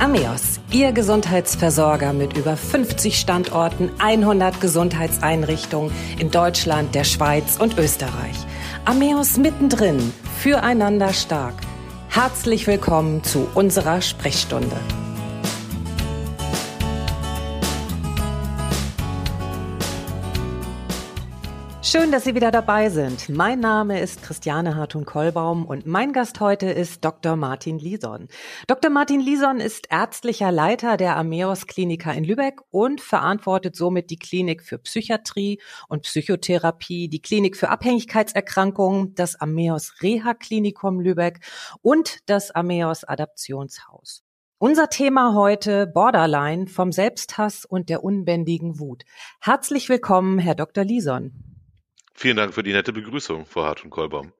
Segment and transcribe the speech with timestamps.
[0.00, 8.36] Ameos, Ihr Gesundheitsversorger mit über 50 Standorten, 100 Gesundheitseinrichtungen in Deutschland, der Schweiz und Österreich.
[8.86, 11.52] Ameos mittendrin, füreinander stark.
[12.08, 14.76] Herzlich willkommen zu unserer Sprechstunde.
[21.90, 23.28] Schön, dass Sie wieder dabei sind.
[23.30, 27.34] Mein Name ist Christiane Hartun-Kollbaum und mein Gast heute ist Dr.
[27.34, 28.28] Martin Lison.
[28.68, 28.92] Dr.
[28.92, 34.62] Martin Lison ist ärztlicher Leiter der Ameos Klinika in Lübeck und verantwortet somit die Klinik
[34.62, 41.40] für Psychiatrie und Psychotherapie, die Klinik für Abhängigkeitserkrankungen, das Ameos Reha Klinikum Lübeck
[41.82, 44.22] und das Ameos Adaptionshaus.
[44.58, 49.02] Unser Thema heute Borderline vom Selbsthass und der unbändigen Wut.
[49.40, 50.84] Herzlich willkommen, Herr Dr.
[50.84, 51.50] Lison.
[52.22, 54.34] Vielen Dank für die nette Begrüßung, Frau Hart und Kolbaum.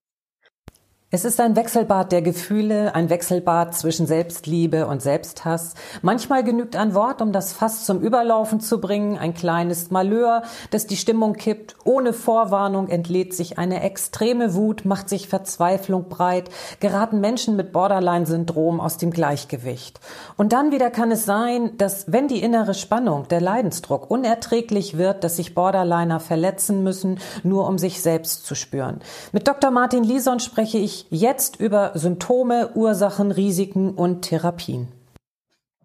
[1.12, 5.74] Es ist ein Wechselbad der Gefühle, ein Wechselbad zwischen Selbstliebe und Selbsthass.
[6.02, 10.86] Manchmal genügt ein Wort, um das Fass zum Überlaufen zu bringen, ein kleines Malheur, das
[10.86, 11.74] die Stimmung kippt.
[11.82, 18.78] Ohne Vorwarnung entlädt sich eine extreme Wut, macht sich Verzweiflung breit, geraten Menschen mit Borderline-Syndrom
[18.80, 19.98] aus dem Gleichgewicht.
[20.36, 25.24] Und dann wieder kann es sein, dass wenn die innere Spannung, der Leidensdruck unerträglich wird,
[25.24, 29.00] dass sich Borderliner verletzen müssen, nur um sich selbst zu spüren.
[29.32, 29.72] Mit Dr.
[29.72, 34.88] Martin Lison spreche ich jetzt über Symptome, Ursachen, Risiken und Therapien.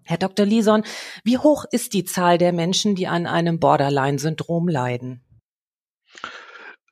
[0.03, 0.45] Herr Dr.
[0.45, 0.83] Lison,
[1.23, 5.21] wie hoch ist die Zahl der Menschen, die an einem Borderline-Syndrom leiden?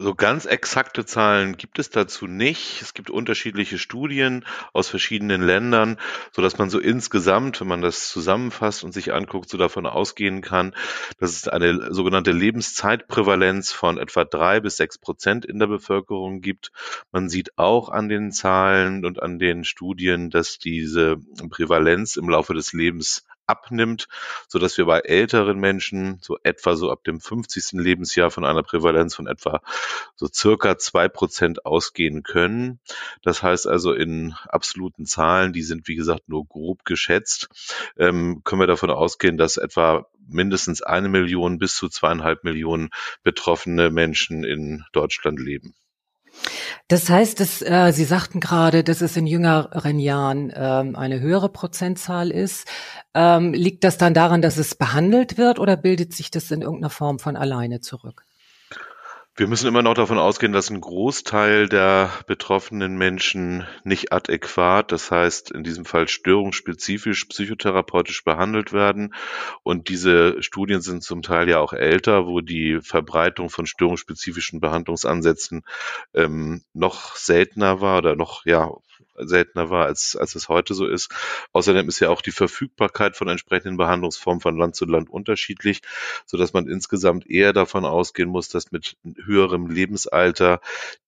[0.04, 2.82] So ganz exakte Zahlen gibt es dazu nicht.
[2.82, 5.98] Es gibt unterschiedliche Studien aus verschiedenen Ländern,
[6.34, 10.42] so dass man so insgesamt, wenn man das zusammenfasst und sich anguckt, so davon ausgehen
[10.42, 10.76] kann,
[11.20, 16.74] dass es eine sogenannte Lebenszeitprävalenz von etwa drei bis sechs Prozent in der Bevölkerung gibt.
[17.14, 21.16] Man sieht auch an den Zahlen und an den Studien, dass diese
[21.50, 24.08] Prävalenz im Laufe des Lebens abnimmt,
[24.48, 27.74] so dass wir bei älteren Menschen so etwa so ab dem 50.
[27.74, 29.62] Lebensjahr von einer Prävalenz von etwa
[30.16, 32.80] so circa zwei Prozent ausgehen können.
[33.22, 37.50] Das heißt also in absoluten Zahlen, die sind wie gesagt nur grob geschätzt,
[37.98, 42.90] ähm, können wir davon ausgehen, dass etwa mindestens eine Million bis zu zweieinhalb Millionen
[43.24, 45.76] betroffene Menschen in Deutschland leben.
[46.88, 51.50] Das heißt, dass, äh, Sie sagten gerade, dass es in jüngeren Jahren ähm, eine höhere
[51.50, 52.68] Prozentzahl ist.
[53.14, 56.90] Ähm, liegt das dann daran, dass es behandelt wird oder bildet sich das in irgendeiner
[56.90, 58.26] Form von alleine zurück?
[59.36, 65.10] Wir müssen immer noch davon ausgehen, dass ein Großteil der betroffenen Menschen nicht adäquat, das
[65.10, 69.16] heißt in diesem Fall störungsspezifisch psychotherapeutisch behandelt werden.
[69.64, 75.64] Und diese Studien sind zum Teil ja auch älter, wo die Verbreitung von störungsspezifischen Behandlungsansätzen
[76.14, 78.70] ähm, noch seltener war oder noch ja
[79.16, 81.10] seltener war, als, als es heute so ist.
[81.52, 85.82] Außerdem ist ja auch die Verfügbarkeit von entsprechenden Behandlungsformen von Land zu Land unterschiedlich,
[86.26, 90.62] so man insgesamt eher davon ausgehen muss, dass mit höherem Lebensalter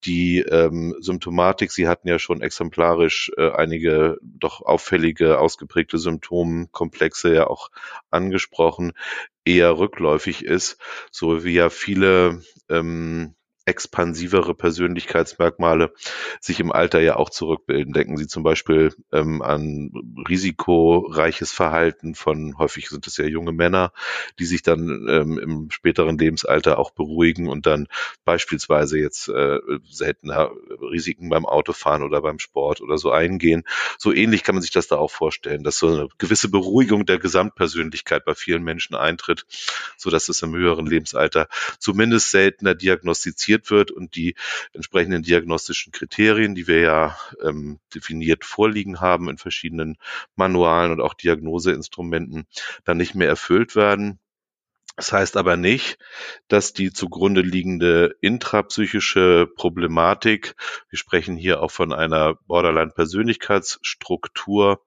[0.04, 7.48] die ähm, Symptomatik, Sie hatten ja schon exemplarisch äh, einige doch auffällige, ausgeprägte Symptomkomplexe ja
[7.48, 7.70] auch
[8.10, 8.94] angesprochen,
[9.46, 10.78] eher rückläufig ist,
[11.12, 15.92] so wie ja viele ähm, expansivere Persönlichkeitsmerkmale
[16.40, 17.94] sich im Alter ja auch zurückbilden.
[17.94, 19.92] Denken Sie zum Beispiel ähm, an
[20.28, 23.92] risikoreiches Verhalten von, häufig sind es ja junge Männer,
[24.38, 27.88] die sich dann ähm, im späteren Lebensalter auch beruhigen und dann
[28.24, 29.58] beispielsweise jetzt äh,
[29.90, 30.52] seltener
[30.92, 33.64] Risiken beim Autofahren oder beim Sport oder so eingehen.
[33.98, 37.18] So ähnlich kann man sich das da auch vorstellen, dass so eine gewisse Beruhigung der
[37.18, 39.46] Gesamtpersönlichkeit bei vielen Menschen eintritt,
[39.98, 41.48] so dass es im höheren Lebensalter
[41.80, 44.36] zumindest seltener diagnostiziert analysiert wird und die
[44.74, 49.98] entsprechenden diagnostischen Kriterien, die wir ja ähm, definiert vorliegen haben in verschiedenen
[50.36, 52.48] Manualen und auch Diagnoseinstrumenten,
[52.84, 54.20] dann nicht mehr erfüllt werden.
[54.98, 55.98] Das heißt aber nicht,
[56.48, 60.56] dass die zugrunde liegende intrapsychische Problematik,
[60.90, 64.86] wir sprechen hier auch von einer Borderline-Persönlichkeitsstruktur,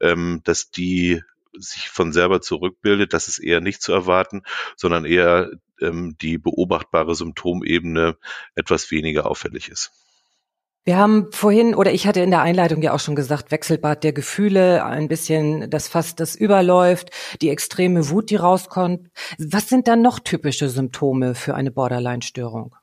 [0.00, 1.22] ähm, dass die
[1.58, 4.42] sich von selber zurückbildet, das ist eher nicht zu erwarten,
[4.76, 5.50] sondern eher
[5.80, 8.16] ähm, die beobachtbare Symptomebene
[8.54, 9.92] etwas weniger auffällig ist.
[10.82, 14.14] Wir haben vorhin, oder ich hatte in der Einleitung ja auch schon gesagt, Wechselbad der
[14.14, 17.10] Gefühle, ein bisschen das Fass, das überläuft,
[17.42, 19.10] die extreme Wut, die rauskommt.
[19.38, 22.74] Was sind dann noch typische Symptome für eine Borderline-Störung?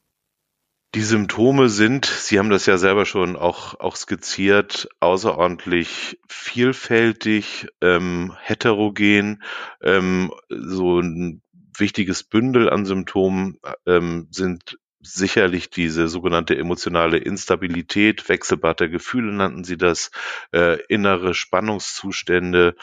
[0.95, 8.34] Die Symptome sind, Sie haben das ja selber schon auch, auch skizziert, außerordentlich vielfältig, ähm,
[8.42, 9.44] heterogen.
[9.81, 11.42] Ähm, so ein
[11.78, 14.80] wichtiges Bündel an Symptomen ähm, sind
[15.13, 20.12] sicherlich diese sogenannte emotionale Instabilität, Wechselbad der Gefühle nannten sie das,
[20.54, 22.75] äh, innere Spannungszustände,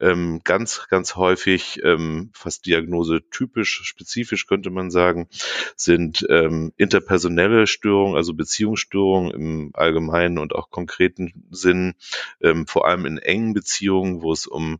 [0.00, 5.28] ähm, ganz, ganz häufig, ähm, fast Diagnose typisch, spezifisch könnte man sagen,
[5.76, 11.94] sind ähm, interpersonelle Störungen, also Beziehungsstörungen im allgemeinen und auch konkreten Sinn,
[12.40, 14.78] ähm, vor allem in engen Beziehungen, wo es um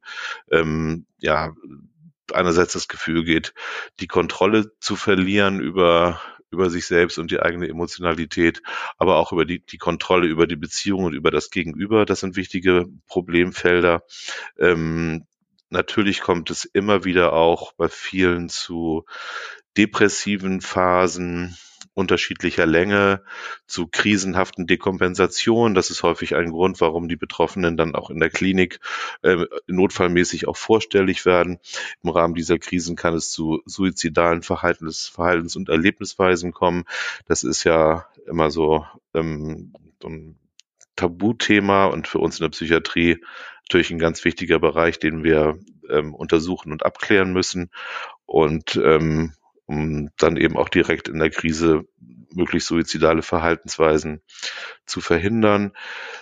[0.50, 1.54] ähm, ja
[2.32, 3.54] einerseits das Gefühl geht,
[4.00, 8.62] die Kontrolle zu verlieren über über sich selbst und die eigene Emotionalität,
[8.96, 12.06] aber auch über die, die Kontrolle über die Beziehung und über das Gegenüber.
[12.06, 14.02] Das sind wichtige Problemfelder.
[14.58, 15.26] Ähm,
[15.70, 19.04] natürlich kommt es immer wieder auch bei vielen zu
[19.76, 21.56] depressiven Phasen,
[21.98, 23.22] unterschiedlicher Länge
[23.66, 25.74] zu krisenhaften Dekompensationen.
[25.74, 28.78] Das ist häufig ein Grund, warum die Betroffenen dann auch in der Klinik
[29.22, 31.58] äh, notfallmäßig auch vorstellig werden.
[32.04, 36.84] Im Rahmen dieser Krisen kann es zu suizidalen Verhaltens-, Verhaltens und Erlebnisweisen kommen.
[37.26, 40.38] Das ist ja immer so, ähm, so ein
[40.94, 43.18] Tabuthema und für uns in der Psychiatrie
[43.62, 45.58] natürlich ein ganz wichtiger Bereich, den wir
[45.90, 47.70] ähm, untersuchen und abklären müssen.
[48.24, 49.32] Und ähm,
[49.68, 51.84] um dann eben auch direkt in der Krise
[52.34, 54.22] möglichst suizidale Verhaltensweisen
[54.86, 55.72] zu verhindern.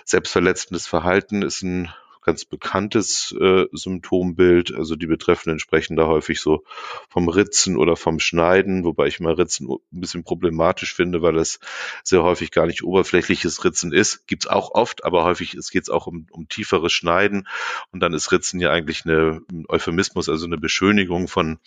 [0.05, 1.89] Selbstverletzendes Verhalten ist ein
[2.27, 4.75] ganz bekanntes äh, Symptombild.
[4.75, 6.65] Also die Betreffenden sprechen da häufig so
[7.09, 11.61] vom Ritzen oder vom Schneiden, wobei ich mal Ritzen ein bisschen problematisch finde, weil das
[12.03, 14.27] sehr häufig gar nicht oberflächliches Ritzen ist.
[14.27, 17.47] Gibt's auch oft, aber häufig geht es auch um, um tieferes Schneiden.
[17.93, 21.59] Und dann ist Ritzen ja eigentlich eine, ein Euphemismus, also eine Beschönigung von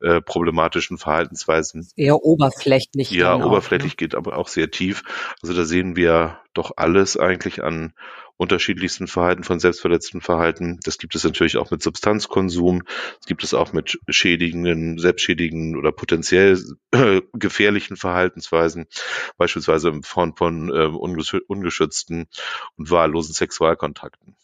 [0.00, 1.88] äh, problematischen Verhaltensweisen.
[1.94, 3.12] Eher oberflächlich.
[3.12, 3.96] Ja, oberflächlich auch, ne?
[3.98, 5.04] geht aber auch sehr tief.
[5.42, 7.94] Also da sehen wir doch alles eigentlich an
[8.38, 10.78] unterschiedlichsten Verhalten von selbstverletzten Verhalten.
[10.84, 12.84] Das gibt es natürlich auch mit Substanzkonsum.
[13.18, 16.58] Das gibt es auch mit schädigenden, selbstschädigenden oder potenziell
[16.92, 18.86] äh, gefährlichen Verhaltensweisen,
[19.36, 22.28] beispielsweise in Form von äh, ungeschützten
[22.76, 24.36] und wahllosen Sexualkontakten.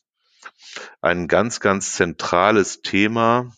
[1.00, 3.52] Ein ganz, ganz zentrales Thema,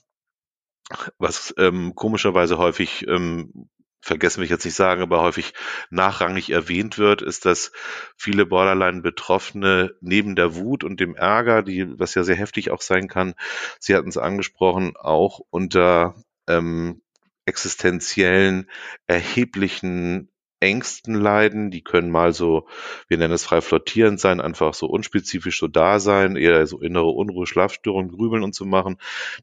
[1.19, 3.69] was ähm, komischerweise häufig ähm,
[4.07, 5.53] vergessen will ich jetzt nicht sagen, aber häufig
[5.91, 7.73] nachrangig erwähnt wird, ist, dass
[8.17, 13.09] viele Borderline-Betroffene neben der Wut und dem Ärger, die, was ja sehr heftig auch sein
[13.09, 13.35] kann,
[13.81, 16.15] Sie hatten es angesprochen, auch unter
[16.49, 17.03] ähm,
[17.45, 18.71] existenziellen,
[19.07, 20.31] erheblichen
[20.61, 21.71] Ängsten leiden.
[21.71, 22.67] Die können mal so,
[23.09, 27.09] wir nennen es frei flottierend sein, einfach so unspezifisch so da sein, eher so innere
[27.09, 28.97] Unruhe, Schlafstörungen, Grübeln und so machen.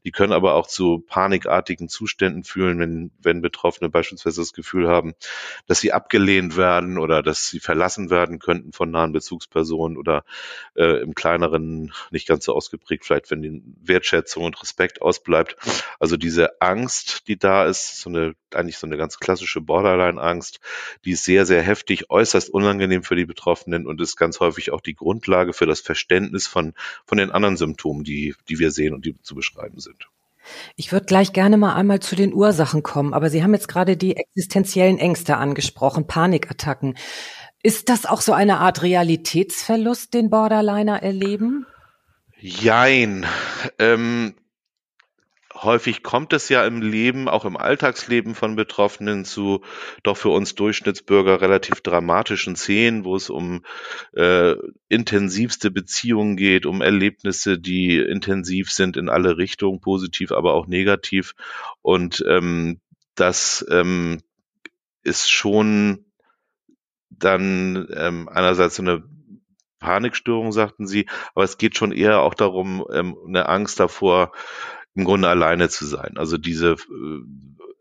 [0.04, 5.14] Die können aber auch zu panikartigen Zuständen fühlen, wenn, wenn Betroffene beispielsweise das Gefühl haben,
[5.66, 10.24] dass sie abgelehnt werden oder dass sie verlassen werden könnten von nahen Bezugspersonen oder
[10.74, 15.56] äh, im kleineren nicht ganz so ausgeprägt, vielleicht wenn die Wertschätzung und Respekt ausbleibt.
[16.00, 20.60] Also diese Angst, die da ist, so eine, eigentlich so eine ganz klassische Borderline-Angst,
[21.04, 24.80] die ist sehr, sehr heftig, äußerst unangenehm für die Betroffenen und ist ganz häufig auch
[24.80, 26.74] die Grundlage für das Verständnis von,
[27.06, 30.08] von den anderen Symptomen, die, die wir sehen und die zu beschreiben sind.
[30.76, 33.96] Ich würde gleich gerne mal einmal zu den Ursachen kommen, aber Sie haben jetzt gerade
[33.96, 36.96] die existenziellen Ängste angesprochen, Panikattacken.
[37.62, 41.66] Ist das auch so eine Art Realitätsverlust, den Borderliner erleben?
[42.38, 43.24] Jein.
[43.78, 44.34] Ähm,
[45.54, 49.62] häufig kommt es ja im Leben, auch im Alltagsleben von Betroffenen zu
[50.02, 53.64] doch für uns Durchschnittsbürger relativ dramatischen Szenen, wo es um
[54.14, 54.54] äh,
[54.88, 61.34] intensivste Beziehungen geht, um Erlebnisse, die intensiv sind in alle Richtungen, positiv, aber auch negativ.
[61.82, 62.80] Und ähm,
[63.14, 64.20] das ähm,
[65.02, 66.06] ist schon
[67.10, 69.04] dann ähm, einerseits so eine
[69.78, 74.32] Panikstörung, sagten sie, aber es geht schon eher auch darum, ähm, eine Angst davor,
[74.94, 76.16] im Grunde alleine zu sein.
[76.16, 77.22] Also diese äh,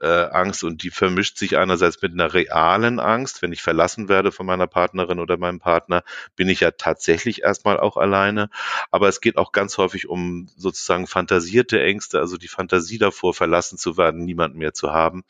[0.04, 3.42] äh, Angst und die vermischt sich einerseits mit einer realen Angst.
[3.42, 6.04] Wenn ich verlassen werde von meiner Partnerin oder meinem Partner,
[6.36, 8.50] bin ich ja tatsächlich erstmal auch alleine.
[8.92, 13.78] Aber es geht auch ganz häufig um sozusagen fantasierte Ängste, also die Fantasie davor, verlassen
[13.78, 15.24] zu werden, niemanden mehr zu haben.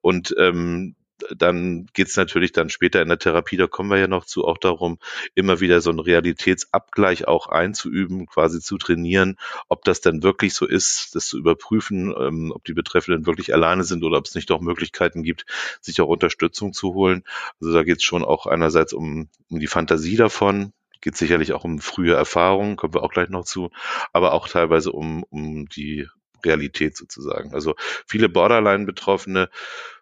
[0.00, 0.96] Und ähm,
[1.34, 4.44] dann geht es natürlich dann später in der Therapie, da kommen wir ja noch zu,
[4.44, 4.98] auch darum,
[5.34, 9.36] immer wieder so einen Realitätsabgleich auch einzuüben, quasi zu trainieren,
[9.68, 13.84] ob das denn wirklich so ist, das zu überprüfen, ähm, ob die Betreffenden wirklich alleine
[13.84, 15.46] sind oder ob es nicht doch Möglichkeiten gibt,
[15.80, 17.24] sich auch Unterstützung zu holen.
[17.60, 21.64] Also da geht es schon auch einerseits um, um die Fantasie davon, geht sicherlich auch
[21.64, 23.70] um frühe Erfahrungen, kommen wir auch gleich noch zu,
[24.12, 26.08] aber auch teilweise um, um die
[26.44, 27.54] Realität sozusagen.
[27.54, 27.74] Also
[28.06, 29.48] viele Borderline-Betroffene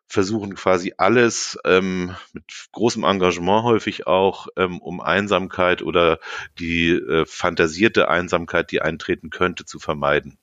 [0.07, 6.19] versuchen quasi alles ähm, mit großem Engagement häufig auch, ähm, um Einsamkeit oder
[6.59, 10.39] die äh, fantasierte Einsamkeit, die eintreten könnte, zu vermeiden.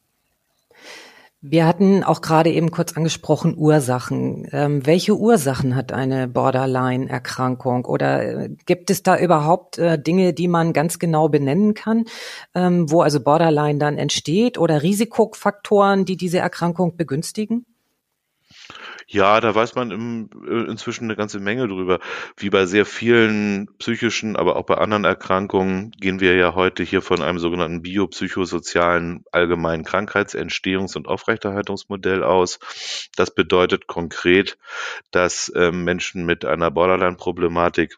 [1.43, 4.47] Wir hatten auch gerade eben kurz angesprochen Ursachen.
[4.51, 7.85] Ähm, welche Ursachen hat eine Borderline-Erkrankung?
[7.85, 12.05] Oder äh, gibt es da überhaupt äh, Dinge, die man ganz genau benennen kann,
[12.53, 17.65] ähm, wo also Borderline dann entsteht oder Risikofaktoren, die diese Erkrankung begünstigen?
[19.13, 21.99] Ja, da weiß man im, äh, inzwischen eine ganze Menge drüber.
[22.37, 27.01] Wie bei sehr vielen psychischen, aber auch bei anderen Erkrankungen gehen wir ja heute hier
[27.01, 32.59] von einem sogenannten biopsychosozialen allgemeinen Krankheitsentstehungs- und Aufrechterhaltungsmodell aus.
[33.17, 34.57] Das bedeutet konkret,
[35.11, 37.97] dass ähm, Menschen mit einer Borderline-Problematik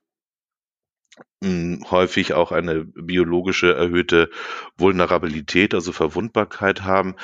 [1.92, 4.30] häufig auch eine biologische erhöhte
[4.78, 7.16] Vulnerabilität, also Verwundbarkeit haben.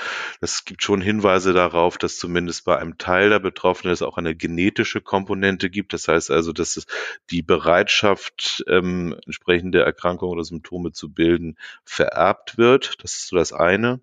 [0.41, 4.35] Es gibt schon Hinweise darauf, dass zumindest bei einem Teil der Betroffenen es auch eine
[4.35, 5.93] genetische Komponente gibt.
[5.93, 6.85] Das heißt also, dass es
[7.29, 12.95] die Bereitschaft, ähm, entsprechende Erkrankungen oder Symptome zu bilden, vererbt wird.
[13.01, 14.01] Das ist so das eine.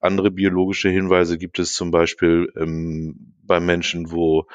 [0.00, 4.46] Andere biologische Hinweise gibt es zum Beispiel ähm, bei Menschen, wo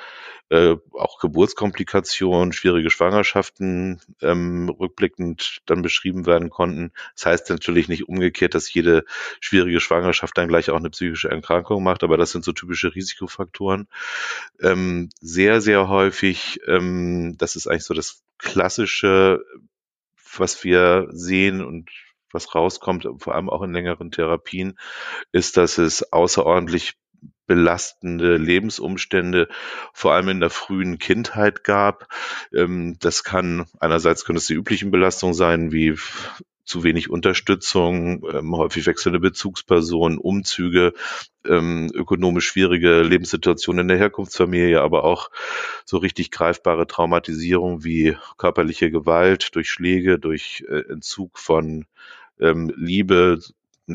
[0.50, 6.92] äh, auch Geburtskomplikationen, schwierige Schwangerschaften ähm, rückblickend dann beschrieben werden konnten.
[7.16, 9.04] Das heißt natürlich nicht umgekehrt, dass jede
[9.42, 13.88] schwierige Schwangerschaft dann gleich auch eine psychische Erkrankung macht, aber das sind so typische Risikofaktoren.
[14.62, 19.44] Ähm, sehr, sehr häufig, ähm, das ist eigentlich so das klassische,
[20.38, 21.90] was wir sehen und
[22.32, 24.78] was rauskommt, vor allem auch in längeren Therapien,
[25.32, 26.94] ist, dass es außerordentlich
[27.48, 29.48] belastende Lebensumstände,
[29.94, 32.08] vor allem in der frühen Kindheit gab.
[32.54, 35.96] Ähm, das kann einerseits können es die üblichen Belastungen sein, wie
[36.68, 40.94] zu wenig Unterstützung, ähm, häufig wechselnde Bezugspersonen, Umzüge,
[41.46, 45.32] ähm, ökonomisch schwierige Lebenssituationen in der Herkunftsfamilie, aber auch
[45.86, 51.86] so richtig greifbare Traumatisierung wie körperliche Gewalt durch Schläge, durch äh, Entzug von
[52.40, 53.40] Liebe,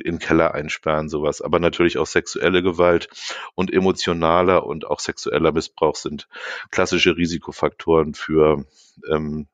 [0.00, 1.42] in Keller einsperren, sowas.
[1.42, 3.08] Aber natürlich auch sexuelle Gewalt
[3.54, 6.28] und emotionaler und auch sexueller Missbrauch sind
[6.70, 8.64] klassische Risikofaktoren für
[9.10, 9.46] ähm,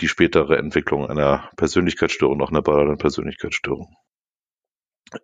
[0.00, 3.96] die spätere Entwicklung einer Persönlichkeitsstörung, auch einer Borderline-Persönlichkeitsstörung.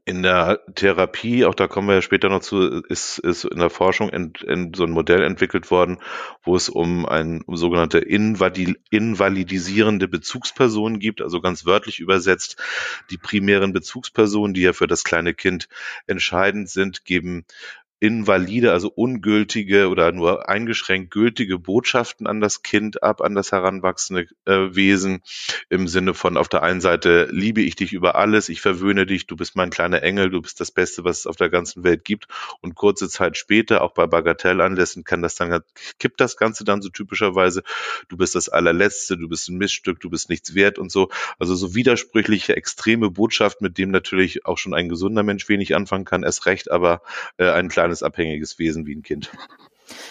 [0.05, 3.71] In der Therapie, auch da kommen wir ja später noch zu, ist, ist in der
[3.71, 5.99] Forschung ent, ent, so ein Modell entwickelt worden,
[6.43, 12.57] wo es um ein um sogenannte invali, invalidisierende Bezugspersonen gibt, also ganz wörtlich übersetzt,
[13.11, 15.69] die primären Bezugspersonen, die ja für das kleine Kind
[16.07, 17.45] entscheidend sind, geben
[18.01, 24.27] invalide, also ungültige oder nur eingeschränkt gültige Botschaften an das Kind ab, an das heranwachsende
[24.45, 25.23] äh, Wesen,
[25.69, 29.27] im Sinne von auf der einen Seite liebe ich dich über alles, ich verwöhne dich,
[29.27, 32.05] du bist mein kleiner Engel, du bist das Beste, was es auf der ganzen Welt
[32.05, 32.27] gibt.
[32.61, 35.63] Und kurze Zeit später, auch bei Bagatellanlässen, kann das dann,
[35.99, 37.63] kippt das Ganze dann so typischerweise,
[38.09, 41.09] du bist das allerletzte, du bist ein Miststück, du bist nichts wert und so.
[41.39, 46.05] Also so widersprüchliche, extreme Botschaft, mit dem natürlich auch schon ein gesunder Mensch wenig anfangen
[46.05, 47.03] kann, erst recht, aber
[47.39, 49.31] äh, ein kleiner kleines abhängiges Wesen wie ein Kind.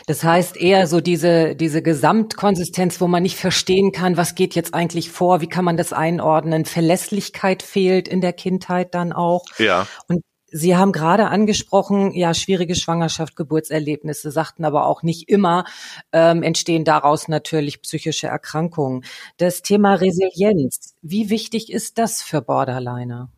[0.07, 4.73] Das heißt eher so diese, diese Gesamtkonsistenz, wo man nicht verstehen kann, was geht jetzt
[4.73, 6.65] eigentlich vor, wie kann man das einordnen.
[6.65, 9.45] Verlässlichkeit fehlt in der Kindheit dann auch.
[9.59, 9.87] Ja.
[10.07, 15.65] Und Sie haben gerade angesprochen, ja, schwierige Schwangerschaft, Geburtserlebnisse, sagten aber auch nicht immer,
[16.13, 19.03] ähm, entstehen daraus natürlich psychische Erkrankungen.
[19.35, 23.29] Das Thema Resilienz, wie wichtig ist das für Borderliner?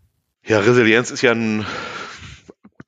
[0.46, 1.66] Ja, Resilienz ist ja ein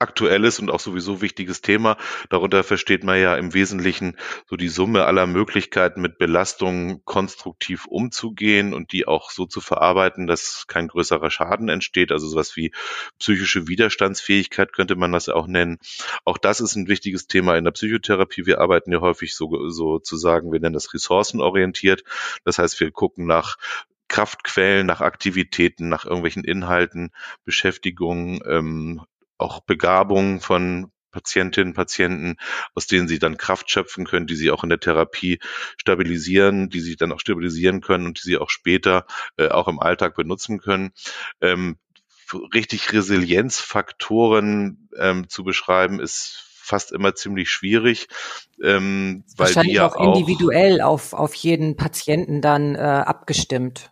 [0.02, 1.96] aktuelles und auch sowieso wichtiges Thema.
[2.28, 8.74] Darunter versteht man ja im Wesentlichen so die Summe aller Möglichkeiten, mit Belastungen konstruktiv umzugehen
[8.74, 12.12] und die auch so zu verarbeiten, dass kein größerer Schaden entsteht.
[12.12, 12.72] Also sowas wie
[13.18, 15.78] psychische Widerstandsfähigkeit könnte man das auch nennen.
[16.24, 18.44] Auch das ist ein wichtiges Thema in der Psychotherapie.
[18.44, 22.02] Wir arbeiten ja häufig so, sozusagen, wir nennen das ressourcenorientiert.
[22.44, 23.56] Das heißt, wir gucken nach
[24.12, 27.12] Kraftquellen, nach Aktivitäten, nach irgendwelchen Inhalten,
[27.44, 29.00] Beschäftigungen, ähm,
[29.42, 32.36] auch Begabungen von Patientinnen, Patienten,
[32.74, 35.38] aus denen sie dann Kraft schöpfen können, die sie auch in der Therapie
[35.76, 39.06] stabilisieren, die sie dann auch stabilisieren können und die sie auch später
[39.36, 40.92] äh, auch im Alltag benutzen können.
[41.40, 41.76] Ähm,
[42.54, 48.08] richtig Resilienzfaktoren ähm, zu beschreiben, ist fast immer ziemlich schwierig,
[48.62, 53.91] ähm, weil die ja auch individuell auf, auf jeden Patienten dann äh, abgestimmt.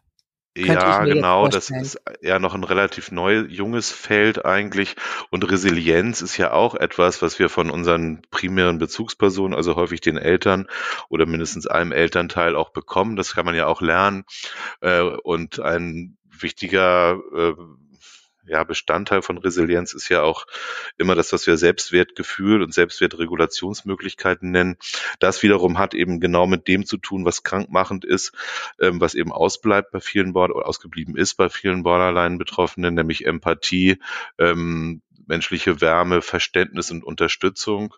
[0.67, 4.97] Ja, genau, das ist ja noch ein relativ neu, junges Feld eigentlich.
[5.31, 10.17] Und Resilienz ist ja auch etwas, was wir von unseren primären Bezugspersonen, also häufig den
[10.17, 10.67] Eltern
[11.09, 13.17] oder mindestens einem Elternteil auch bekommen.
[13.17, 14.25] Das kann man ja auch lernen.
[14.81, 17.53] Äh, und ein wichtiger äh,
[18.47, 20.47] ja, Bestandteil von Resilienz ist ja auch
[20.97, 24.77] immer das, was wir Selbstwertgefühl und Selbstwertregulationsmöglichkeiten nennen.
[25.19, 28.33] Das wiederum hat eben genau mit dem zu tun, was krankmachend ist,
[28.81, 33.99] ähm, was eben ausbleibt bei vielen Border oder ausgeblieben ist bei vielen Borderline-Betroffenen, nämlich Empathie,
[34.39, 37.95] ähm, menschliche Wärme, Verständnis und Unterstützung.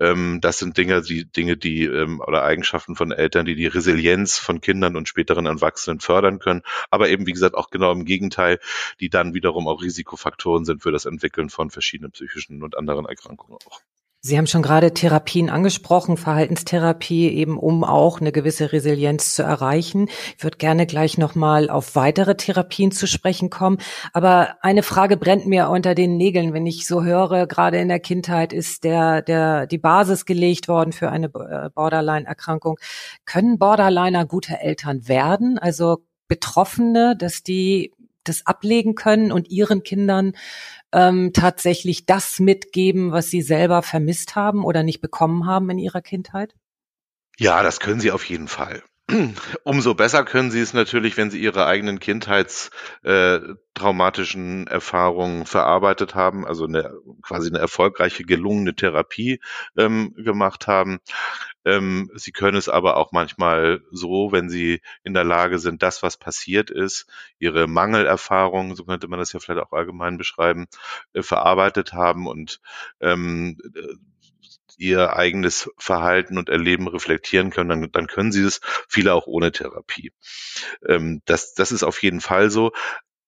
[0.00, 4.38] Ähm, das sind Dinge, die Dinge, die ähm, oder Eigenschaften von Eltern, die die Resilienz
[4.38, 6.62] von Kindern und späteren Erwachsenen fördern können.
[6.88, 8.60] Aber eben, wie gesagt, auch genau im Gegenteil,
[9.00, 13.58] die dann wiederum auch Risikofaktoren sind für das Entwickeln von verschiedenen psychischen und anderen Erkrankungen
[13.66, 13.80] auch.
[14.24, 20.06] Sie haben schon gerade Therapien angesprochen, Verhaltenstherapie, eben um auch eine gewisse Resilienz zu erreichen.
[20.38, 23.78] Ich würde gerne gleich nochmal auf weitere Therapien zu sprechen kommen.
[24.12, 27.98] Aber eine Frage brennt mir unter den Nägeln, wenn ich so höre, gerade in der
[27.98, 32.78] Kindheit ist der, der, die Basis gelegt worden für eine äh, Borderline-Erkrankung.
[33.24, 35.58] Können Borderliner gute Eltern werden?
[35.58, 40.34] Also Betroffene, dass die das ablegen können und ihren Kindern
[40.92, 46.02] ähm, tatsächlich das mitgeben, was sie selber vermisst haben oder nicht bekommen haben in ihrer
[46.02, 46.54] Kindheit?
[47.38, 48.82] Ja, das können sie auf jeden Fall.
[49.64, 56.46] Umso besser können sie es natürlich, wenn sie ihre eigenen kindheitstraumatischen äh, Erfahrungen verarbeitet haben,
[56.46, 59.40] also eine, quasi eine erfolgreiche, gelungene Therapie
[59.76, 60.98] ähm, gemacht haben.
[61.64, 66.02] Ähm, sie können es aber auch manchmal so, wenn sie in der Lage sind, das,
[66.02, 67.06] was passiert ist,
[67.38, 70.66] ihre Mangelerfahrungen, so könnte man das ja vielleicht auch allgemein beschreiben,
[71.12, 72.60] äh, verarbeitet haben und
[73.00, 73.58] ähm,
[74.78, 79.52] ihr eigenes Verhalten und Erleben reflektieren können, dann, dann können sie es, viele auch ohne
[79.52, 80.12] Therapie.
[80.86, 82.72] Ähm, das, das ist auf jeden Fall so.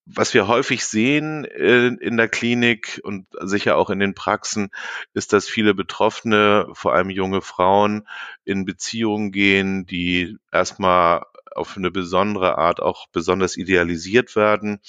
[0.07, 4.69] Was wir häufig sehen äh, in der Klinik und sicher auch in den Praxen,
[5.15, 8.07] ist, dass viele Betroffene, vor allem junge Frauen,
[8.45, 14.81] in Beziehungen gehen, die erstmal auf eine besondere Art auch besonders idealisiert werden.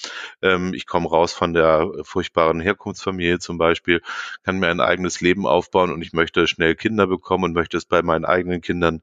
[0.42, 4.02] Ähm, ich komme raus von der furchtbaren Herkunftsfamilie zum Beispiel,
[4.42, 7.84] kann mir ein eigenes Leben aufbauen und ich möchte schnell Kinder bekommen und möchte es
[7.84, 9.02] bei meinen eigenen Kindern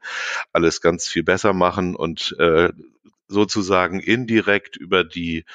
[0.52, 2.70] alles ganz viel besser machen und äh,
[3.28, 5.46] sozusagen indirekt über die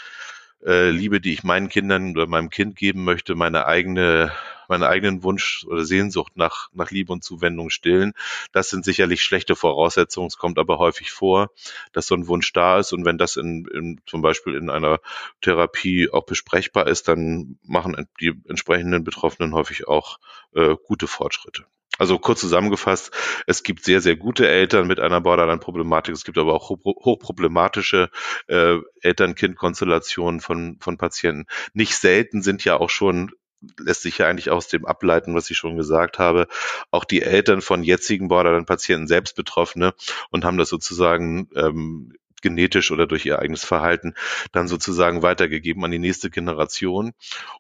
[0.65, 4.33] äh, Liebe, die ich meinen Kindern oder meinem Kind geben möchte, meine eigene,
[4.69, 8.13] meinen eigenen Wunsch oder Sehnsucht nach, nach Liebe und Zuwendung stillen.
[8.53, 10.29] Das sind sicherlich schlechte Voraussetzungen.
[10.29, 11.51] Es kommt aber häufig vor,
[11.93, 12.93] dass so ein Wunsch da ist.
[12.93, 15.01] Und wenn das in, in zum Beispiel in einer
[15.41, 20.19] Therapie auch besprechbar ist, dann machen die entsprechenden Betroffenen häufig auch
[20.55, 21.65] äh, gute Fortschritte.
[21.99, 23.11] Also kurz zusammengefasst,
[23.47, 26.15] es gibt sehr, sehr gute Eltern mit einer Borderline-Problematik.
[26.15, 28.11] Es gibt aber auch hochproblematische
[28.47, 31.47] äh, Eltern-Kind-Konstellationen von, von Patienten.
[31.75, 33.33] Nicht selten sind ja auch schon
[33.77, 36.47] lässt sich ja eigentlich aus dem ableiten, was ich schon gesagt habe,
[36.93, 39.95] auch die Eltern von jetzigen Borderline-Patienten selbst Betroffene
[40.31, 44.15] und haben das sozusagen ähm, genetisch oder durch ihr eigenes Verhalten
[44.53, 47.13] dann sozusagen weitergegeben an die nächste Generation.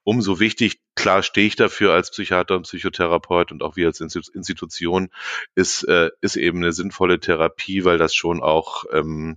[0.04, 5.10] Umso wichtig, klar stehe ich dafür als Psychiater und Psychotherapeut und auch wir als Institution,
[5.54, 9.36] ist, äh, ist eben eine sinnvolle Therapie, weil das schon auch ähm,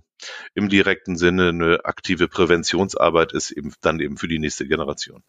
[0.54, 5.22] im direkten Sinne eine aktive Präventionsarbeit ist, eben dann eben für die nächste Generation.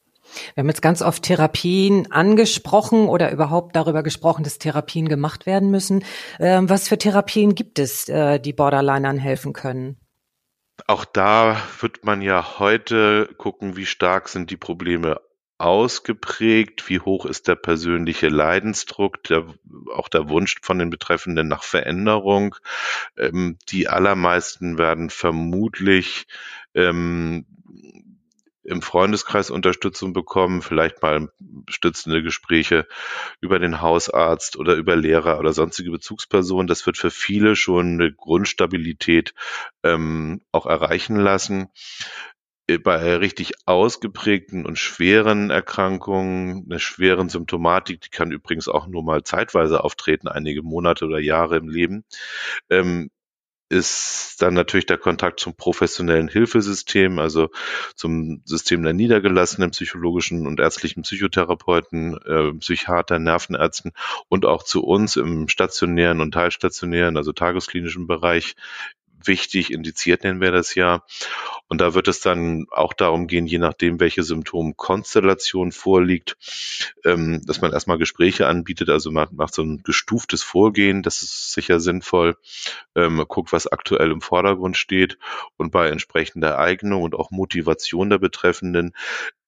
[0.55, 5.69] Wir haben jetzt ganz oft Therapien angesprochen oder überhaupt darüber gesprochen, dass Therapien gemacht werden
[5.69, 6.03] müssen.
[6.39, 9.97] Ähm, was für Therapien gibt es, äh, die Borderlinern helfen können?
[10.87, 15.21] Auch da wird man ja heute gucken, wie stark sind die Probleme
[15.57, 19.45] ausgeprägt, wie hoch ist der persönliche Leidensdruck, der,
[19.93, 22.55] auch der Wunsch von den Betreffenden nach Veränderung.
[23.17, 26.25] Ähm, die allermeisten werden vermutlich
[26.73, 27.45] ähm,
[28.63, 31.29] im Freundeskreis Unterstützung bekommen, vielleicht mal
[31.69, 32.87] stützende Gespräche
[33.41, 36.67] über den Hausarzt oder über Lehrer oder sonstige Bezugspersonen.
[36.67, 39.33] Das wird für viele schon eine Grundstabilität
[39.83, 41.69] ähm, auch erreichen lassen.
[42.67, 49.03] Äh, bei richtig ausgeprägten und schweren Erkrankungen, einer schweren Symptomatik, die kann übrigens auch nur
[49.03, 52.05] mal zeitweise auftreten, einige Monate oder Jahre im Leben,
[52.69, 53.09] ähm,
[53.73, 57.49] ist dann natürlich der Kontakt zum professionellen Hilfesystem, also
[57.95, 63.91] zum System der niedergelassenen psychologischen und ärztlichen Psychotherapeuten, äh, Psychiater, Nervenärzten
[64.29, 68.55] und auch zu uns im stationären und teilstationären, also tagesklinischen Bereich
[69.27, 71.03] wichtig, indiziert nennen wir das ja.
[71.67, 76.37] Und da wird es dann auch darum gehen, je nachdem, welche Symptomkonstellation vorliegt,
[77.03, 81.53] ähm, dass man erstmal Gespräche anbietet, also man macht so ein gestuftes Vorgehen, das ist
[81.53, 82.37] sicher sinnvoll,
[82.95, 85.17] ähm, guckt, was aktuell im Vordergrund steht.
[85.57, 88.93] Und bei entsprechender Eignung und auch Motivation der Betreffenden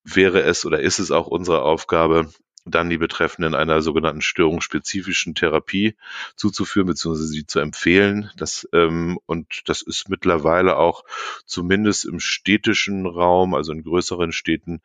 [0.04, 2.30] wäre es oder ist es auch unsere Aufgabe,
[2.66, 5.94] dann die Betreffenden einer sogenannten störungsspezifischen Therapie
[6.34, 7.14] zuzuführen bzw.
[7.14, 8.30] sie zu empfehlen.
[8.36, 11.04] Das, ähm, und das ist mittlerweile auch
[11.46, 14.80] zumindest im städtischen Raum, also in größeren Städten,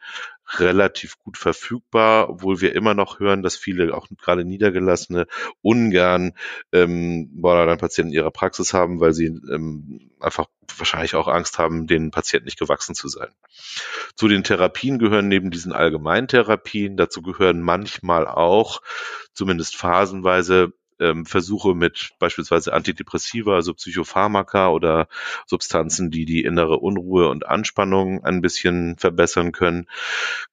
[0.60, 5.28] relativ gut verfügbar, obwohl wir immer noch hören, dass viele, auch gerade Niedergelassene,
[5.62, 6.34] ungern
[6.72, 12.12] ähm, Borderline-Patienten in ihrer Praxis haben, weil sie ähm, einfach wahrscheinlich auch Angst haben, den
[12.12, 13.30] Patienten nicht gewachsen zu sein.
[14.16, 18.82] Zu den Therapien gehören neben diesen Allgemeintherapien, dazu gehören manchmal auch,
[19.34, 25.08] zumindest phasenweise, ähm, Versuche mit beispielsweise Antidepressiva, also Psychopharmaka oder
[25.46, 29.88] Substanzen, die die innere Unruhe und Anspannung ein bisschen verbessern können,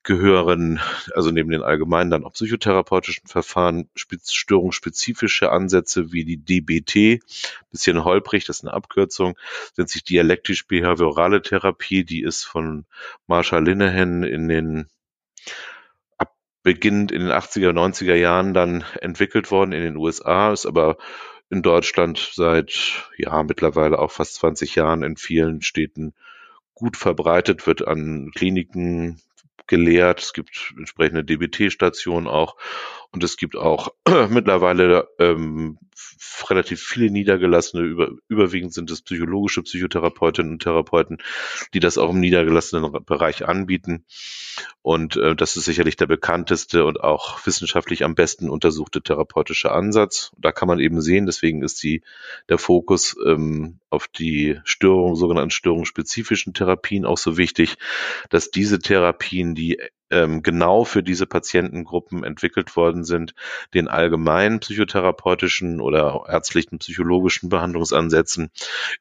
[0.02, 0.80] gehören
[1.14, 7.22] also neben den allgemeinen dann auch psychotherapeutischen Verfahren störungsspezifische Ansätze wie die DBT,
[7.70, 9.36] bisschen holprig, das ist eine Abkürzung,
[9.76, 12.86] nennt sich dialektisch-behaviorale Therapie, die ist von
[13.26, 14.88] Marshall Linehan in den
[16.68, 20.98] beginnend in den 80er, 90er Jahren dann entwickelt worden in den USA, ist aber
[21.48, 26.12] in Deutschland seit ja mittlerweile auch fast 20 Jahren in vielen Städten
[26.74, 29.18] gut verbreitet, wird an Kliniken
[29.66, 30.20] gelehrt.
[30.20, 32.56] Es gibt entsprechende DBT-Stationen auch
[33.12, 33.94] und es gibt auch
[34.28, 35.78] mittlerweile ähm,
[36.50, 41.16] relativ viele niedergelassene, über, überwiegend sind es psychologische Psychotherapeutinnen und Therapeuten,
[41.72, 44.04] die das auch im niedergelassenen Bereich anbieten.
[44.82, 50.32] Und äh, das ist sicherlich der bekannteste und auch wissenschaftlich am besten untersuchte therapeutische Ansatz.
[50.38, 52.02] Da kann man eben sehen, deswegen ist die,
[52.48, 57.76] der Fokus ähm, auf die Störung, sogenannten störungsspezifischen Therapien auch so wichtig,
[58.30, 63.34] dass diese Therapien, die ähm, genau für diese Patientengruppen entwickelt worden sind,
[63.74, 68.50] den allgemeinen psychotherapeutischen oder ärztlichen psychologischen Behandlungsansätzen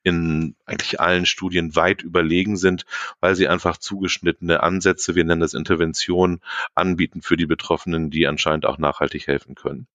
[0.03, 2.85] in eigentlich allen Studien weit überlegen sind,
[3.19, 6.41] weil sie einfach zugeschnittene Ansätze, wir nennen das Intervention,
[6.75, 9.87] anbieten für die Betroffenen, die anscheinend auch nachhaltig helfen können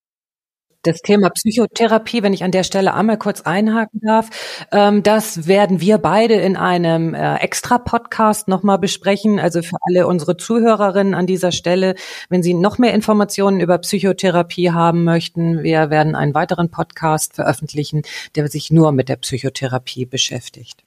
[0.83, 4.29] das Thema Psychotherapie, wenn ich an der Stelle einmal kurz einhaken darf,
[4.73, 9.39] ähm, das werden wir beide in einem äh, Extra-Podcast nochmal besprechen.
[9.39, 11.95] Also für alle unsere Zuhörerinnen an dieser Stelle,
[12.29, 18.03] wenn Sie noch mehr Informationen über Psychotherapie haben möchten, wir werden einen weiteren Podcast veröffentlichen,
[18.35, 20.85] der sich nur mit der Psychotherapie beschäftigt.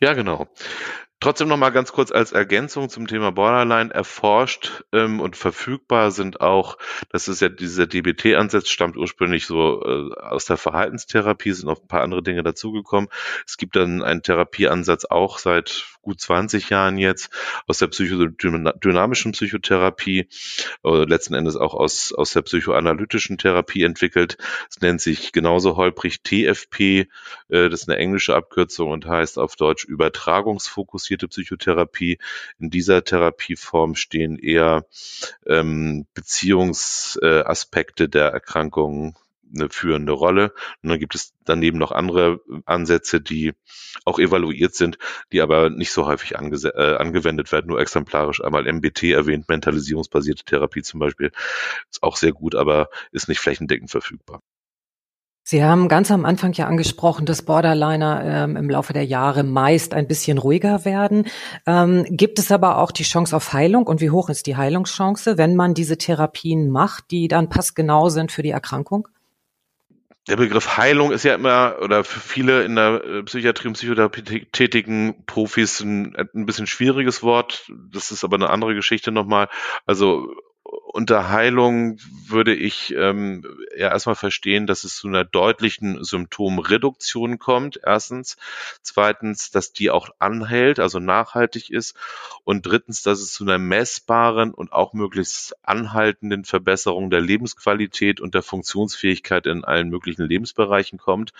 [0.00, 0.48] Ja, genau.
[1.22, 6.40] Trotzdem noch mal ganz kurz als Ergänzung zum Thema Borderline erforscht ähm, und verfügbar sind
[6.40, 6.78] auch,
[7.10, 11.86] das ist ja dieser DBT-Ansatz stammt ursprünglich so äh, aus der Verhaltenstherapie, sind noch ein
[11.86, 13.08] paar andere Dinge dazugekommen.
[13.46, 17.30] Es gibt dann einen Therapieansatz auch seit gut 20 Jahren jetzt
[17.66, 20.28] aus der psychodynamischen Psychotherapie,
[20.84, 24.36] äh, letzten Endes auch aus, aus der psychoanalytischen Therapie entwickelt.
[24.70, 27.08] Es nennt sich genauso holprig TFP,
[27.48, 32.18] äh, das ist eine englische Abkürzung und heißt auf Deutsch übertragungsfokussiert fokussierte Psychotherapie.
[32.58, 34.86] In dieser Therapieform stehen eher
[35.46, 39.16] ähm, Beziehungsaspekte der Erkrankung
[39.54, 40.52] eine führende Rolle.
[40.82, 43.52] Und dann gibt es daneben noch andere Ansätze, die
[44.04, 44.98] auch evaluiert sind,
[45.32, 50.82] die aber nicht so häufig äh, angewendet werden, nur exemplarisch einmal MBT erwähnt, mentalisierungsbasierte Therapie
[50.82, 51.32] zum Beispiel,
[51.90, 54.40] ist auch sehr gut, aber ist nicht flächendeckend verfügbar.
[55.44, 59.92] Sie haben ganz am Anfang ja angesprochen, dass Borderliner ähm, im Laufe der Jahre meist
[59.92, 61.26] ein bisschen ruhiger werden.
[61.66, 65.38] Ähm, gibt es aber auch die Chance auf Heilung und wie hoch ist die Heilungschance,
[65.38, 69.08] wenn man diese Therapien macht, die dann passgenau sind für die Erkrankung?
[70.28, 74.46] Der Begriff Heilung ist ja immer oder für viele in der äh, Psychiatrie und Psychotherapie
[74.52, 77.70] tätigen Profis ein, ein bisschen schwieriges Wort.
[77.90, 79.48] Das ist aber eine andere Geschichte nochmal.
[79.84, 80.32] Also
[80.72, 83.44] unter Heilung würde ich ähm,
[83.76, 87.80] ja erstmal verstehen, dass es zu einer deutlichen Symptomreduktion kommt.
[87.84, 88.38] Erstens.
[88.80, 91.94] Zweitens, dass die auch anhält, also nachhaltig ist.
[92.44, 98.34] Und drittens, dass es zu einer messbaren und auch möglichst anhaltenden Verbesserung der Lebensqualität und
[98.34, 101.32] der Funktionsfähigkeit in allen möglichen Lebensbereichen kommt.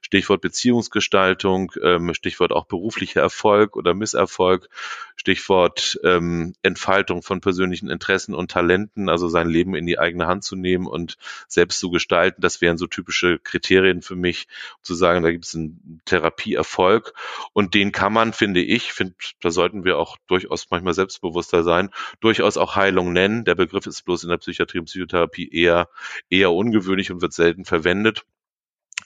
[0.00, 4.68] Stichwort Beziehungsgestaltung, ähm, Stichwort auch beruflicher Erfolg oder Misserfolg,
[5.14, 10.26] Stichwort ähm, Entfaltung von persönlichen Interessen und Talenten Talenten, also sein Leben in die eigene
[10.26, 11.16] Hand zu nehmen und
[11.48, 12.40] selbst zu gestalten.
[12.40, 14.46] Das wären so typische Kriterien für mich,
[14.78, 17.12] um zu sagen, da gibt es einen Therapieerfolg
[17.52, 21.90] und den kann man, finde ich, find, da sollten wir auch durchaus manchmal selbstbewusster sein,
[22.20, 23.44] durchaus auch Heilung nennen.
[23.44, 25.88] Der Begriff ist bloß in der Psychiatrie und Psychotherapie eher,
[26.28, 28.24] eher ungewöhnlich und wird selten verwendet.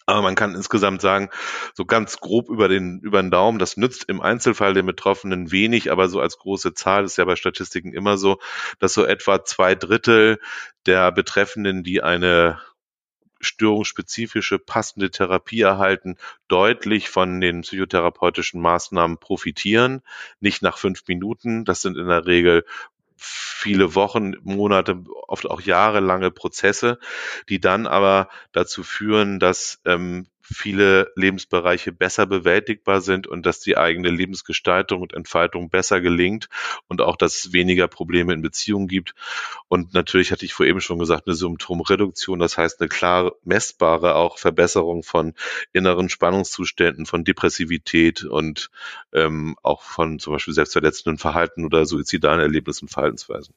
[0.07, 1.31] Aber man kann insgesamt sagen,
[1.75, 5.91] so ganz grob über den, über den Daumen, das nützt im Einzelfall den Betroffenen wenig,
[5.91, 8.39] aber so als große Zahl ist ja bei Statistiken immer so,
[8.79, 10.39] dass so etwa zwei Drittel
[10.87, 12.61] der Betreffenden, die eine
[13.41, 16.17] störungsspezifische passende Therapie erhalten,
[16.49, 20.03] deutlich von den psychotherapeutischen Maßnahmen profitieren.
[20.41, 21.65] Nicht nach fünf Minuten.
[21.65, 22.65] Das sind in der Regel
[23.17, 26.99] viele Wochen, Monate, oft auch jahrelange Prozesse,
[27.49, 33.79] die dann aber dazu führen, dass ähm, viele Lebensbereiche besser bewältigbar sind und dass die
[33.79, 36.49] eigene Lebensgestaltung und Entfaltung besser gelingt
[36.87, 39.15] und auch, dass es weniger Probleme in Beziehungen gibt.
[39.69, 44.17] Und natürlich hatte ich vor eben schon gesagt, eine Symptomreduktion, das heißt eine klar messbare
[44.17, 45.33] auch Verbesserung von
[45.73, 48.71] inneren Spannungszuständen, von Depressivität und
[49.13, 53.55] ähm, auch von zum Beispiel selbstverletzenden Verhalten oder suizidalen Erlebnissen Verhaltensweisen.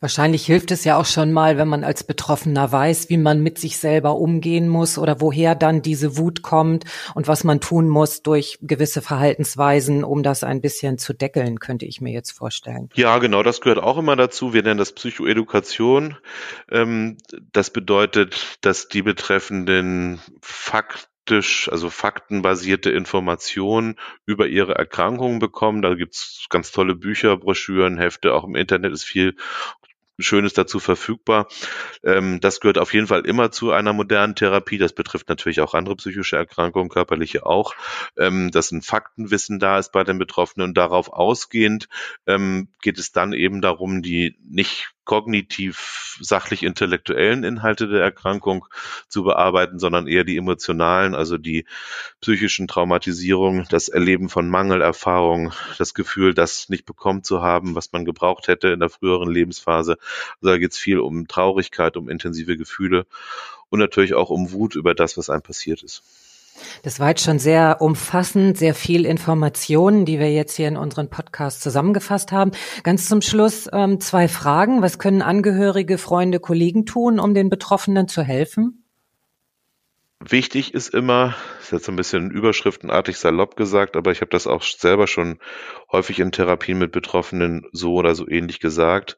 [0.00, 3.58] Wahrscheinlich hilft es ja auch schon mal, wenn man als Betroffener weiß, wie man mit
[3.58, 8.22] sich selber umgehen muss oder woher dann diese Wut kommt und was man tun muss
[8.22, 12.88] durch gewisse Verhaltensweisen, um das ein bisschen zu deckeln, könnte ich mir jetzt vorstellen.
[12.94, 14.52] Ja, genau, das gehört auch immer dazu.
[14.52, 16.16] Wir nennen das Psychoedukation.
[16.70, 17.18] Ähm,
[17.52, 25.82] das bedeutet, dass die betreffenden Fakten faktisch, also faktenbasierte Informationen über ihre Erkrankungen bekommen.
[25.82, 29.34] Da gibt's ganz tolle Bücher, Broschüren, Hefte, auch im Internet ist viel
[30.18, 31.46] Schönes dazu verfügbar.
[32.02, 34.78] Ähm, das gehört auf jeden Fall immer zu einer modernen Therapie.
[34.78, 37.74] Das betrifft natürlich auch andere psychische Erkrankungen, körperliche auch,
[38.16, 40.70] ähm, dass ein Faktenwissen da ist bei den Betroffenen.
[40.70, 41.88] Und darauf ausgehend
[42.26, 48.66] ähm, geht es dann eben darum, die nicht kognitiv sachlich intellektuellen Inhalte der Erkrankung
[49.08, 51.64] zu bearbeiten, sondern eher die emotionalen, also die
[52.20, 58.04] psychischen Traumatisierungen, das Erleben von Mangelerfahrungen, das Gefühl, das nicht bekommen zu haben, was man
[58.04, 59.96] gebraucht hätte in der früheren Lebensphase.
[60.42, 63.06] Also da geht es viel um Traurigkeit, um intensive Gefühle
[63.70, 66.02] und natürlich auch um Wut über das, was einem passiert ist.
[66.82, 71.10] Das war jetzt schon sehr umfassend, sehr viel Informationen, die wir jetzt hier in unseren
[71.10, 72.52] Podcast zusammengefasst haben.
[72.82, 74.82] Ganz zum Schluss ähm, zwei Fragen.
[74.82, 78.84] Was können Angehörige, Freunde, Kollegen tun, um den Betroffenen zu helfen?
[80.20, 84.62] Wichtig ist immer, ist jetzt ein bisschen überschriftenartig salopp gesagt, aber ich habe das auch
[84.62, 85.38] selber schon
[85.92, 89.16] häufig in Therapien mit Betroffenen so oder so ähnlich gesagt.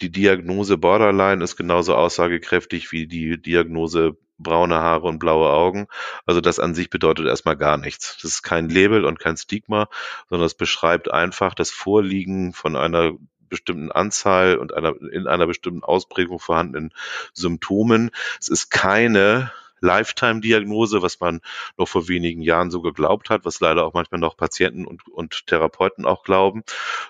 [0.00, 5.86] Die Diagnose Borderline ist genauso aussagekräftig wie die Diagnose braune Haare und blaue Augen.
[6.26, 8.16] Also das an sich bedeutet erstmal gar nichts.
[8.22, 9.88] Das ist kein Label und kein Stigma,
[10.28, 13.12] sondern es beschreibt einfach das Vorliegen von einer
[13.48, 16.94] bestimmten Anzahl und einer in einer bestimmten Ausprägung vorhandenen
[17.34, 18.10] Symptomen.
[18.40, 21.40] Es ist keine Lifetime-Diagnose, was man
[21.76, 25.46] noch vor wenigen Jahren so geglaubt hat, was leider auch manchmal noch Patienten und, und
[25.46, 26.62] Therapeuten auch glauben,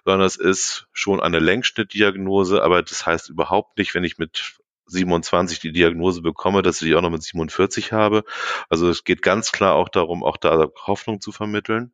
[0.04, 4.60] sondern es ist schon eine Längsschnittdiagnose, aber das heißt überhaupt nicht, wenn ich mit
[4.90, 8.24] 27 die Diagnose bekomme, dass ich die auch noch mit 47 habe.
[8.68, 11.92] Also es geht ganz klar auch darum, auch da Hoffnung zu vermitteln.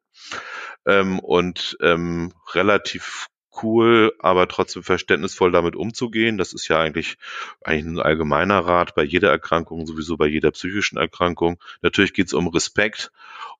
[0.87, 3.29] Ähm, und ähm, relativ
[3.63, 6.39] cool, aber trotzdem verständnisvoll damit umzugehen.
[6.39, 7.17] Das ist ja eigentlich,
[7.63, 11.59] eigentlich ein allgemeiner Rat bei jeder Erkrankung, sowieso bei jeder psychischen Erkrankung.
[11.83, 13.11] Natürlich geht es um Respekt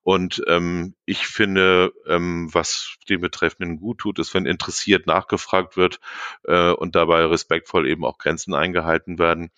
[0.07, 5.99] und ähm, ich finde, ähm, was den Betreffenden gut tut, ist, wenn interessiert nachgefragt wird
[6.45, 9.51] äh, und dabei respektvoll eben auch Grenzen eingehalten werden.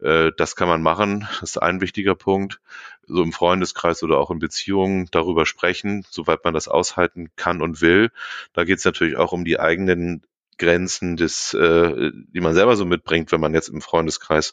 [0.00, 1.26] Äh, das kann man machen.
[1.40, 2.60] Das ist ein wichtiger Punkt
[3.08, 7.80] so im Freundeskreis oder auch in Beziehungen darüber sprechen, soweit man das aushalten kann und
[7.80, 8.10] will.
[8.52, 10.22] Da geht es natürlich auch um die eigenen
[10.58, 14.52] Grenzen des, äh, die man selber so mitbringt, wenn man jetzt im Freundeskreis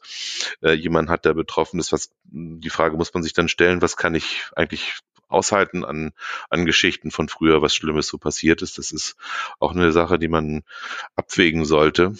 [0.62, 1.92] äh, jemanden hat, der betroffen ist.
[1.92, 6.12] Was die Frage muss man sich dann stellen, was kann ich eigentlich aushalten an,
[6.50, 8.78] an Geschichten von früher, was Schlimmes so passiert ist.
[8.78, 9.16] Das ist
[9.60, 10.64] auch eine Sache, die man
[11.16, 12.14] abwägen sollte.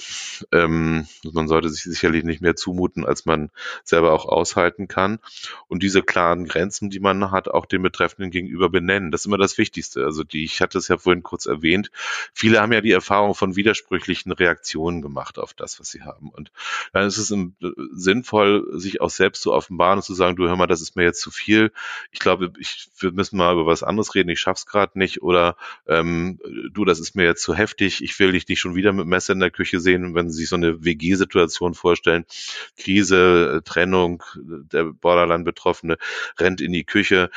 [0.52, 3.52] Ähm, man sollte sich sicherlich nicht mehr zumuten, als man
[3.84, 5.20] selber auch aushalten kann.
[5.68, 9.12] Und diese klaren Grenzen, die man hat, auch den Betreffenden gegenüber benennen.
[9.12, 10.04] Das ist immer das Wichtigste.
[10.04, 11.92] Also die, ich hatte es ja vorhin kurz erwähnt.
[12.34, 16.30] Viele haben ja die Erfahrung von widersprüchlichen Reaktionen gemacht auf das, was sie haben.
[16.30, 16.52] Und
[16.94, 17.34] dann ist es
[17.94, 21.04] sinnvoll, sich auch selbst zu offenbaren und zu sagen, du hör mal, das ist mir
[21.04, 21.72] jetzt zu viel.
[22.12, 25.56] Ich glaube, ich wir müssen mal über was anderes reden, ich schaff's gerade nicht oder
[25.88, 26.40] ähm,
[26.72, 29.34] du, das ist mir jetzt zu heftig, ich will dich nicht schon wieder mit Messer
[29.34, 32.26] in der Küche sehen, wenn Sie sich so eine WG-Situation vorstellen,
[32.78, 35.98] Krise, Trennung, der Borderline-Betroffene
[36.40, 37.30] rennt in die Küche,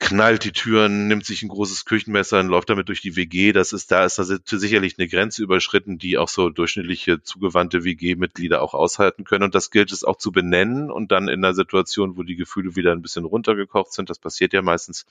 [0.00, 3.52] knallt die Türen, nimmt sich ein großes Küchenmesser und läuft damit durch die WG.
[3.52, 8.62] Das ist, da ist da sicherlich eine Grenze überschritten, die auch so durchschnittliche zugewandte WG-Mitglieder
[8.62, 9.44] auch aushalten können.
[9.44, 12.74] Und das gilt es auch zu benennen und dann in einer Situation, wo die Gefühle
[12.76, 15.06] wieder ein bisschen runtergekocht sind, das passiert ja meistens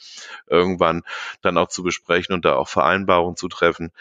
[0.48, 1.04] irgendwann,
[1.42, 3.92] dann auch zu besprechen und da auch Vereinbarungen zu treffen,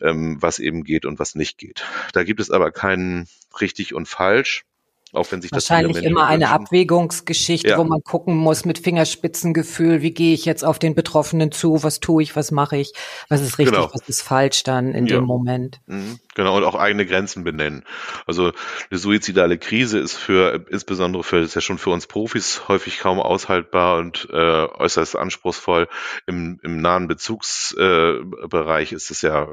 [0.00, 1.84] ähm, was eben geht und was nicht geht.
[2.12, 3.28] Da gibt es aber keinen
[3.60, 4.64] richtig und falsch
[5.12, 7.78] auch wenn sich das wahrscheinlich immer eine Abwägungsgeschichte, ja.
[7.78, 12.00] wo man gucken muss mit Fingerspitzengefühl, wie gehe ich jetzt auf den Betroffenen zu, was
[12.00, 12.94] tue ich, was mache ich,
[13.28, 13.90] was ist richtig, genau.
[13.92, 15.16] was ist falsch dann in ja.
[15.16, 15.80] dem Moment.
[15.86, 16.18] Mhm.
[16.34, 17.84] Genau und auch eigene Grenzen benennen.
[18.26, 18.52] Also
[18.90, 23.20] eine suizidale Krise ist für insbesondere für ist ja schon für uns Profis häufig kaum
[23.20, 25.88] aushaltbar und äh, äußerst anspruchsvoll.
[26.26, 29.46] Im, im nahen Bezugsbereich äh, ist es ja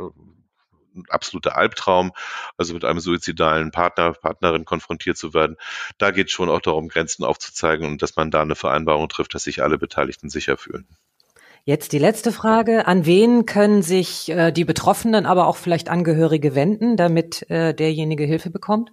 [1.10, 2.12] absoluter Albtraum,
[2.58, 5.58] also mit einem suizidalen Partner, Partnerin konfrontiert zu werden.
[5.98, 9.34] Da geht es schon auch darum, Grenzen aufzuzeigen und dass man da eine Vereinbarung trifft,
[9.34, 10.88] dass sich alle Beteiligten sicher fühlen.
[11.66, 12.88] Jetzt die letzte Frage.
[12.88, 18.24] An wen können sich äh, die Betroffenen, aber auch vielleicht Angehörige wenden, damit äh, derjenige
[18.24, 18.92] Hilfe bekommt?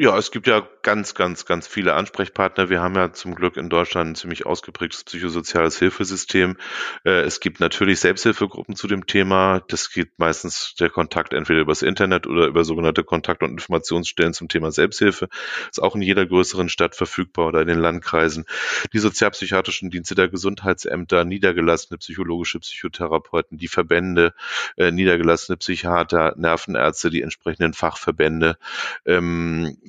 [0.00, 2.70] Ja, es gibt ja ganz, ganz, ganz viele Ansprechpartner.
[2.70, 6.56] Wir haben ja zum Glück in Deutschland ein ziemlich ausgeprägtes psychosoziales Hilfesystem.
[7.04, 9.60] Äh, es gibt natürlich Selbsthilfegruppen zu dem Thema.
[9.66, 14.48] Das geht meistens der Kontakt entweder übers Internet oder über sogenannte Kontakt- und Informationsstellen zum
[14.48, 15.28] Thema Selbsthilfe.
[15.68, 18.44] Ist auch in jeder größeren Stadt verfügbar oder in den Landkreisen.
[18.92, 24.32] Die sozialpsychiatrischen Dienste der Gesundheitsämter, niedergelassene psychologische Psychotherapeuten, die Verbände,
[24.76, 28.58] äh, niedergelassene Psychiater, Nervenärzte, die entsprechenden Fachverbände.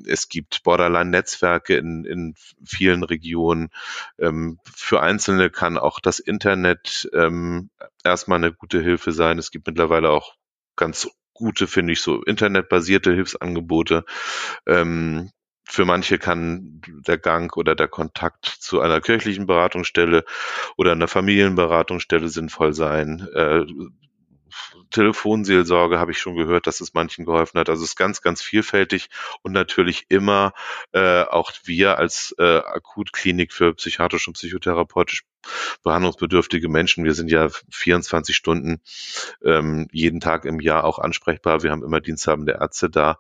[0.07, 3.69] Es gibt Borderline-Netzwerke in, in vielen Regionen.
[4.17, 7.69] Ähm, für Einzelne kann auch das Internet ähm,
[8.03, 9.37] erstmal eine gute Hilfe sein.
[9.37, 10.35] Es gibt mittlerweile auch
[10.75, 14.05] ganz gute, finde ich, so internetbasierte Hilfsangebote.
[14.65, 15.31] Ähm,
[15.63, 20.25] für manche kann der Gang oder der Kontakt zu einer kirchlichen Beratungsstelle
[20.77, 23.27] oder einer Familienberatungsstelle sinnvoll sein.
[23.35, 23.65] Äh,
[24.91, 27.69] Telefonseelsorge habe ich schon gehört, dass es manchen geholfen hat.
[27.69, 29.09] Also es ist ganz, ganz vielfältig
[29.41, 30.53] und natürlich immer
[30.91, 35.23] äh, auch wir als äh, Akutklinik für psychiatrisch und psychotherapeutisch
[35.83, 37.03] behandlungsbedürftige Menschen.
[37.03, 38.81] Wir sind ja 24 Stunden
[39.43, 41.63] ähm, jeden Tag im Jahr auch ansprechbar.
[41.63, 43.19] Wir haben immer diensthabende Ärzte da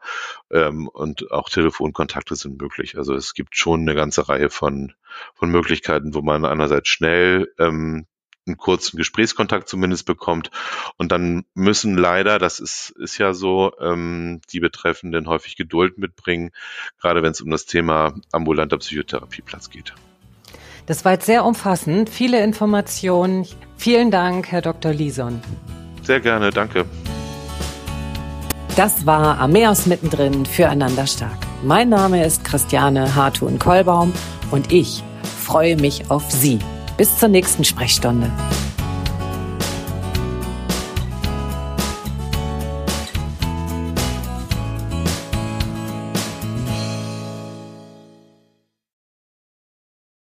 [0.51, 2.97] ähm, und auch Telefonkontakte sind möglich.
[2.97, 4.93] Also es gibt schon eine ganze Reihe von,
[5.33, 8.05] von Möglichkeiten, wo man einerseits schnell ähm,
[8.49, 10.51] einen kurzen Gesprächskontakt zumindest bekommt.
[10.97, 16.51] Und dann müssen leider, das ist, ist ja so, ähm, die Betreffenden häufig Geduld mitbringen,
[16.99, 19.93] gerade wenn es um das Thema ambulanter Psychotherapieplatz geht.
[20.85, 23.45] Das war jetzt sehr umfassend, viele Informationen.
[23.77, 24.91] Vielen Dank, Herr Dr.
[24.91, 25.39] Lison.
[26.01, 26.85] Sehr gerne, danke.
[28.75, 31.37] Das war Ameos mittendrin füreinander stark.
[31.63, 34.13] Mein Name ist Christiane Hartun-Kollbaum
[34.51, 35.03] und ich
[35.45, 36.59] freue mich auf Sie.
[36.99, 38.29] Bis zur nächsten Sprechstunde.